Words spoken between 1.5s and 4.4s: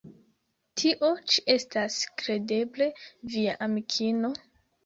estas kredeble via amikino?